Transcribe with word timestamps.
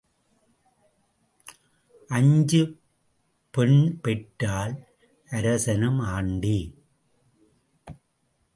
அஞ்சு 2.07 2.61
பெண் 3.51 3.99
பெற்றால் 4.01 4.87
அரசனும் 5.29 5.99
ஆண்டி. 5.99 6.59